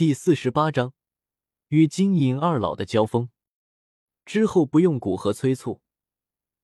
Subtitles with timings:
[0.00, 0.94] 第四十八章
[1.68, 3.28] 与金银二老的交锋。
[4.24, 5.82] 之后不用古河催促，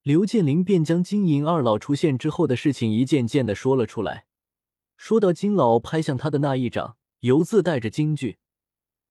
[0.00, 4.24] 刘建林便将金银二老出现之后的事情一件件的说了出来。
[4.96, 8.38] 说到金老拍向他的那一掌，犹自带着惊惧，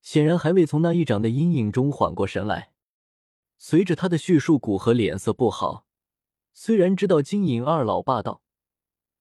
[0.01, 2.71] 显然还未从那一掌的阴影中缓过神来。
[3.59, 5.85] 随着他的叙述，古河脸色不好。
[6.51, 8.41] 虽然知道金银二老霸道，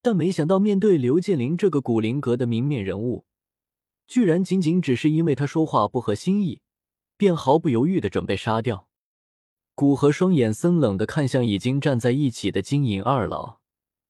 [0.01, 3.27] 但没想到面对刘建林这个古灵阁的明面人物。
[4.07, 6.61] 居然仅仅只是因为他说话不合心意，
[7.17, 8.89] 便毫不犹豫的准备杀掉。
[9.75, 13.59] 古河双眼森冷的看向已经站在一起的金银二老，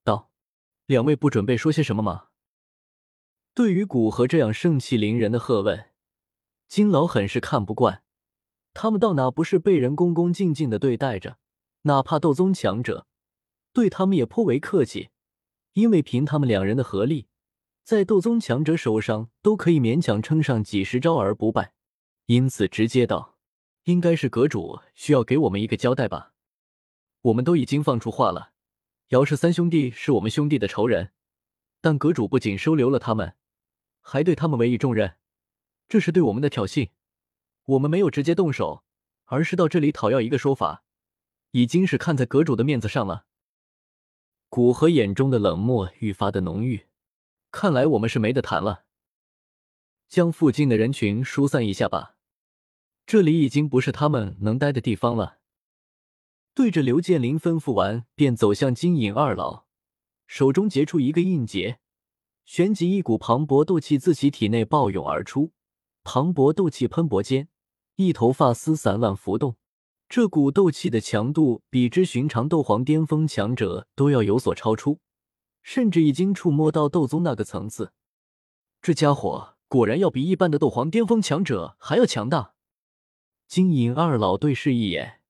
[0.02, 0.30] 道
[0.87, 2.27] ：“两位不准备说些什么吗？”
[3.55, 5.91] 对于古河这样盛气凌人的喝问，
[6.69, 8.02] 金老很是看不惯。
[8.74, 11.38] 他们到哪不是被人恭恭敬敬的对待着？
[11.83, 13.07] 哪怕斗宗强者，
[13.73, 15.11] 对他们也颇为客气，
[15.74, 17.29] 因为凭他们两人的合力。
[17.84, 21.74] 在斗宗强者手上都可以勉强撑上几十招而不败，
[22.24, 23.37] 因此直接道
[23.84, 26.32] ：“应该是阁主需要给我们一个交代吧？
[27.21, 28.52] 我们都已经放出话了，
[29.09, 31.12] 姚氏三兄弟是我们兄弟的仇人，
[31.82, 33.37] 但阁主不仅收留了他们，
[34.01, 35.16] 还对他们委以重任，
[35.87, 36.88] 这是对我们的挑衅。
[37.66, 38.82] 我们没有直接动手，
[39.27, 40.85] 而是到这里讨要一个说法，
[41.51, 43.27] 已经是看在阁主的面子上了。”
[44.49, 46.87] 古河眼中的冷漠愈发的浓郁。
[47.55, 48.83] 看来我们是没得谈了，
[50.09, 52.16] 将附近的人群疏散一下吧，
[53.07, 55.38] 这里已经不是他们能待的地方了。
[56.52, 59.66] 对着刘建林吩咐完，便走向金银二老，
[60.27, 61.79] 手中结出一个印结，
[62.45, 65.53] 旋即一股磅礴斗气自其体内暴涌而出，
[66.03, 67.49] 磅礴斗气喷薄间，
[67.94, 69.55] 一头发丝散乱浮动，
[70.09, 74.99] 这股斗气的强度比之寻常斗皇巅峰强者都要有所超出。
[75.65, 77.93] 甚至已经触摸到斗宗那个层次，
[78.82, 82.54] 这家伙果然要比一般的斗皇巅峰强者还要强大。
[83.48, 85.22] 金银二老对视一眼，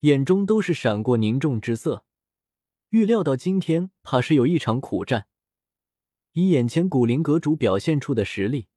[0.00, 2.04] 眼中都是闪过凝重之色。
[2.90, 5.26] 预料到今天怕是有一场苦战，
[6.34, 8.68] 以眼前古灵阁主表现出的实力，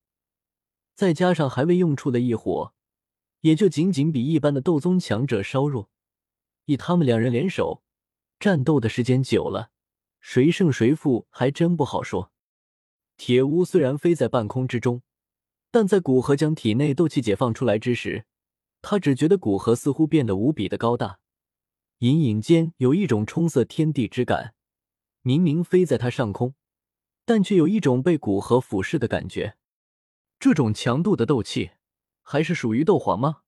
[0.96, 2.74] 再加上还未用出的异火，
[3.42, 5.92] 也就仅仅比一般的斗宗强者稍弱。
[6.66, 7.84] 以他们两人联手，
[8.40, 9.70] 战斗的时间久了。
[10.30, 12.34] 谁胜谁负还真不好说。
[13.16, 15.02] 铁乌虽然飞在半空之中，
[15.72, 18.26] 但在古河将体内斗气解放出来之时，
[18.82, 21.20] 他只觉得古河似乎变得无比的高大，
[22.00, 24.54] 隐隐间有一种冲塞天地之感。
[25.22, 26.56] 明明飞在他上空，
[27.24, 29.56] 但却有一种被古河俯视的感觉。
[30.38, 31.72] 这种强度的斗气，
[32.22, 33.44] 还是属于斗皇吗？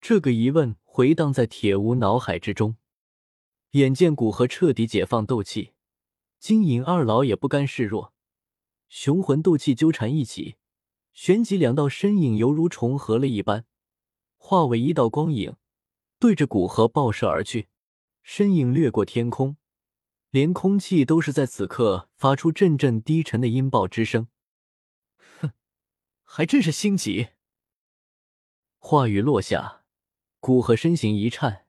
[0.00, 2.76] 这个疑问回荡在铁屋脑海之中。
[3.72, 5.72] 眼见古河彻底解放斗气。
[6.40, 8.14] 金银二老也不甘示弱，
[8.88, 10.56] 雄浑斗气纠缠一起，
[11.12, 13.66] 旋即两道身影犹如重合了一般，
[14.38, 15.56] 化为一道光影，
[16.18, 17.68] 对着古河爆射而去。
[18.22, 19.58] 身影掠过天空，
[20.30, 24.28] 连空气都是在此刻发出阵阵低沉的音爆之声。
[25.40, 25.52] 哼，
[26.24, 27.28] 还真是心急。
[28.78, 29.82] 话语落下，
[30.38, 31.66] 古河身形一颤，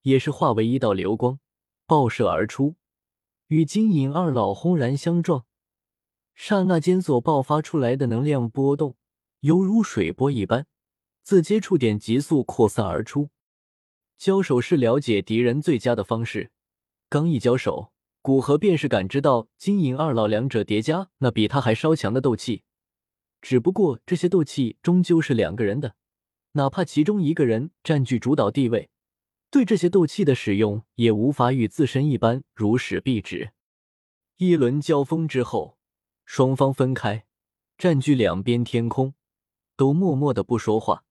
[0.00, 1.38] 也是化为一道流光，
[1.84, 2.76] 爆射而出。
[3.48, 5.46] 与金银二老轰然相撞，
[6.34, 8.94] 刹那间所爆发出来的能量波动，
[9.40, 10.66] 犹如水波一般，
[11.22, 13.30] 自接触点急速扩散而出。
[14.18, 16.50] 交手是了解敌人最佳的方式，
[17.08, 22.64] 刚一交手，古河便是感知到金银二老两者叠加那比他还稍强的斗气。
[23.40, 25.94] 只不过这些斗气终究是两个人的，
[26.52, 28.90] 哪怕其中一个人占据主导地位。
[29.50, 33.52] 对这些斗气的使用也无法与自身一般如使必止。
[34.36, 35.78] 一轮交锋之后，
[36.24, 37.26] 双方分开，
[37.76, 39.14] 占据两边天空，
[39.76, 41.04] 都默默的不说话，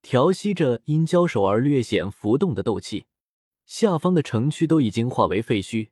[0.00, 3.06] 调息着因交手而略显浮动的斗气。
[3.66, 5.90] 下方的城区都已经化为废墟，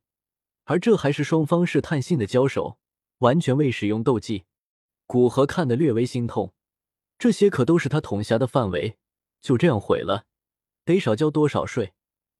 [0.64, 2.78] 而这还是双方试探性的交手，
[3.18, 4.46] 完全未使用斗技。
[5.06, 6.54] 古河看得略微心痛，
[7.18, 8.96] 这些可都是他统辖的范围，
[9.42, 10.24] 就这样毁了。
[10.86, 11.94] 得少交多少税，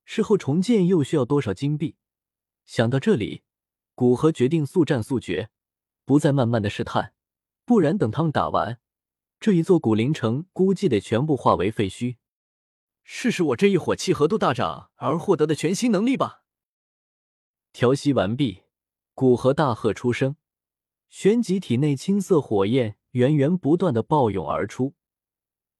[0.05, 1.97] 事后重建又需要多少金币？
[2.65, 3.43] 想到这里，
[3.97, 5.51] 古河决定速战速决，
[6.05, 7.13] 不再慢慢的试探，
[7.65, 8.79] 不然等他们打完，
[9.41, 12.19] 这一座古灵城估计得全部化为废墟。
[13.03, 16.45] 试试我这一火契合度大涨而获得的全新能力吧！
[17.73, 18.63] 调息完毕，
[19.13, 20.37] 古河大喝出声，
[21.09, 24.95] 旋即体内青色火焰源源不断的暴涌而出。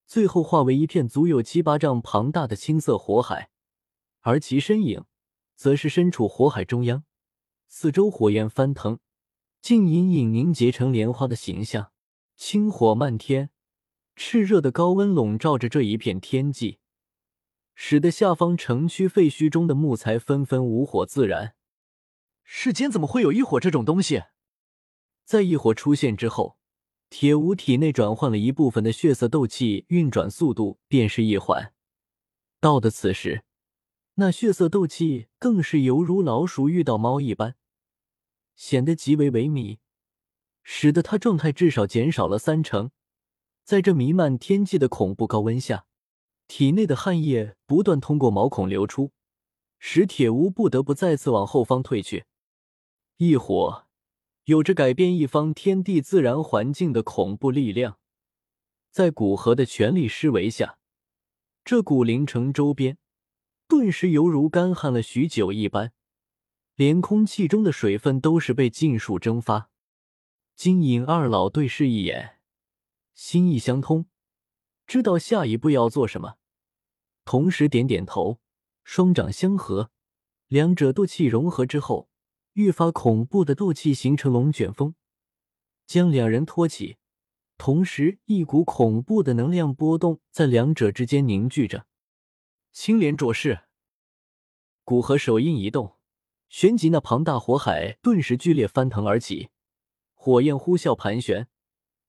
[0.07, 3.51] 最后化为一片足有七八丈庞大的青色火海，
[4.21, 5.05] 而其身影
[5.57, 7.05] 则是身处火海中央，
[7.67, 9.01] 四周火焰翻腾，
[9.61, 11.91] 竟隐隐凝结成莲花的形象。
[12.37, 13.51] 青火漫天，
[14.15, 16.79] 炽热的高温笼罩着这一片天际，
[17.75, 21.57] 使得下方城区废墟中的木材纷纷无火自燃。
[22.45, 24.23] 世间怎么会有一火这种东西？
[25.25, 26.59] 在异火出现之后，
[27.09, 31.73] 铁无体内转换了一部分的血色斗气，运转速度便是一缓。
[32.61, 33.45] 到的此时，
[34.15, 37.55] 那血色斗气更是犹如老鼠遇到猫一般，
[38.57, 39.79] 显得极为萎靡，
[40.63, 42.91] 使得他状态至少减少了三成。
[43.63, 45.87] 在这弥漫天际的恐怖高温下，
[46.49, 49.13] 体内的汗液不断通过毛孔流出，
[49.79, 52.25] 使铁屋不得不再次往后方退去。
[53.17, 53.86] 异火
[54.47, 57.99] 有着改变一方天地自然环境的恐怖力量，
[58.93, 60.79] 在古河的全力施为下，
[61.65, 62.97] 这古灵城周边
[63.67, 65.93] 顿时犹如干旱了许久一般，
[66.77, 69.69] 连空气中的水分都是被尽数蒸发。
[70.55, 72.39] 金银二老对视一眼。
[73.15, 74.07] 心意相通，
[74.87, 76.37] 知道下一步要做什么，
[77.25, 78.39] 同时点点头，
[78.85, 79.91] 双掌相合，
[80.47, 82.09] 两者斗气融合之后，
[82.57, 84.95] 愈发恐怖的斗气形成龙卷风，
[85.87, 86.97] 将两人托起，
[87.59, 91.85] 同时一股恐怖的能量波动在两者之间凝聚着。
[92.73, 93.65] 青莲灼视，
[94.85, 95.97] 古河手印一动，
[96.49, 99.51] 旋即那庞大火海顿时剧烈翻腾而起，
[100.15, 101.49] 火焰呼啸盘旋。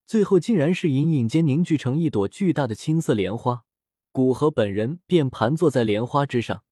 [0.05, 3.65] 最后竟然是隐隐间凝聚成一朵巨大的青色莲花，
[4.13, 6.63] 古河本人便盘坐在莲花之上。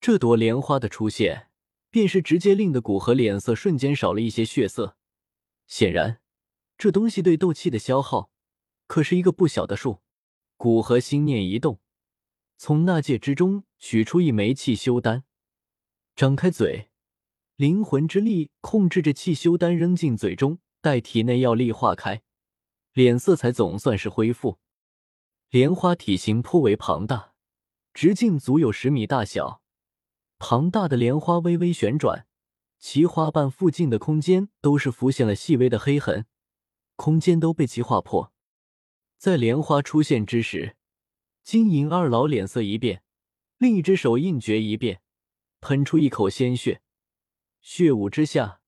[0.00, 1.48] 这朵莲花的出现，
[1.94, 4.96] 便是直接令的古河脸色瞬间少了一些血色。
[5.68, 6.20] 显然，
[6.76, 8.32] 这东西对斗气的消耗
[8.88, 10.02] 可是一个不小的数。
[10.56, 11.78] 古河心念一动，
[12.56, 15.22] 从纳戒之中取出一枚气修丹，
[16.16, 16.90] 张开嘴，
[17.54, 22.24] 灵魂之力控制着气修丹扔进嘴中，待体内药力化开。
[22.92, 24.58] 脸色才总算是恢复。
[25.50, 27.34] 莲花体型颇为庞大，
[27.92, 29.62] 直径足有十米大小。
[30.46, 32.26] 庞大的莲花微微旋转，
[32.78, 36.26] 其花瓣附近的空间都是浮现了细微的黑痕，
[36.96, 38.30] 空间都被其划破。
[39.16, 40.76] 在莲花出现之时，
[41.42, 43.02] 金银二老脸色一变，
[43.56, 45.00] 另一只手印诀一变，
[45.62, 46.82] 喷出一口鲜血。
[47.62, 48.60] 血雾之下，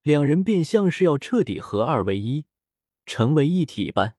[0.00, 2.46] 两人便像是要彻底合二为一。
[3.04, 4.16] 成为一体般，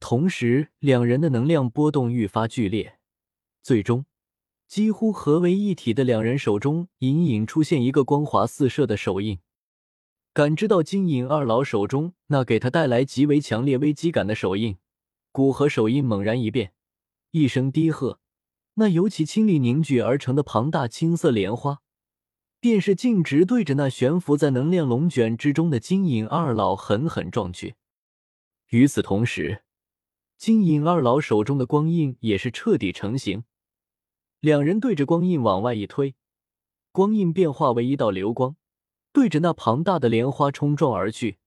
[0.00, 2.98] 同时两人的能量波动愈发剧烈，
[3.62, 4.06] 最终
[4.68, 9.38] 几乎合为一体的两人手中隐隐出现一个光华四射的手印。
[10.34, 14.76] 感知到金银二老手中那给他带来极为强烈危机感的手印，
[15.32, 16.74] 古河手印猛然一变，
[17.30, 18.20] 一声低喝，
[18.74, 21.80] 那由其亲力凝聚而成的庞大青色莲花，
[22.60, 27.76] 便是径直对着那悬浮在能量龙卷之中的金银二老狠狠撞去。
[28.68, 29.62] 与此同时，
[30.36, 33.44] 金银二老手中的光印也是彻底成型。
[34.40, 36.14] 两人对着光印往外一推，
[36.92, 38.54] 光印变化为一道流光，
[39.12, 41.38] 对着那庞大的莲花冲撞而去。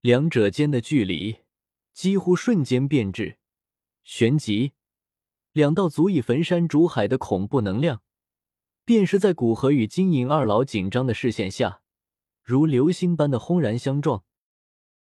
[0.00, 1.40] 两者间的距离
[1.92, 3.36] 几乎瞬间变质，
[4.02, 4.72] 旋即，
[5.52, 8.00] 两道足以焚山煮海的恐怖能量，
[8.86, 11.82] 便是在古河与金银二老紧张的视线下，
[12.42, 14.24] 如流星般的轰然相撞。